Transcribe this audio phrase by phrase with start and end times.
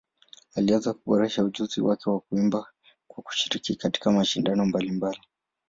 [0.55, 2.69] Alianza kuboresha ujuzi wake wa kuimba
[3.07, 5.19] kwa kushiriki katika mashindano mbalimbali.